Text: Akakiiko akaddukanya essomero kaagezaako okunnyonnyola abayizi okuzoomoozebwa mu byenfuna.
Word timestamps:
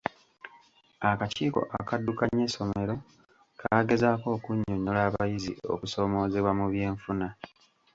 Akakiiko 1.09 1.61
akaddukanya 1.77 2.43
essomero 2.47 2.95
kaagezaako 3.59 4.27
okunnyonnyola 4.37 4.99
abayizi 5.07 5.53
okuzoomoozebwa 5.73 6.51
mu 6.59 6.65
byenfuna. 6.73 7.27